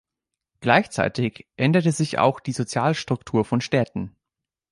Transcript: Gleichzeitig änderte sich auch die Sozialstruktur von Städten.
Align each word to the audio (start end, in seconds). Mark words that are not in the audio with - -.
Gleichzeitig 0.61 1.47
änderte 1.57 1.91
sich 1.91 2.17
auch 2.17 2.39
die 2.39 2.53
Sozialstruktur 2.53 3.45
von 3.45 3.61
Städten. 3.61 4.15